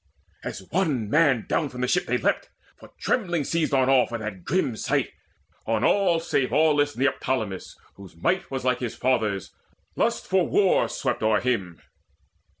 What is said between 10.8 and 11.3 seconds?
Swept